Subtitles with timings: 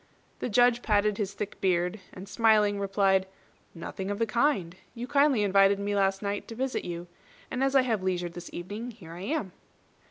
[0.39, 3.27] The Judge parted his thick beard, and smiling, replied,
[3.75, 4.75] "Nothing of the kind.
[4.95, 7.05] You kindly invited me last night to visit you;
[7.51, 9.51] and as I have leisure this evening, here I am."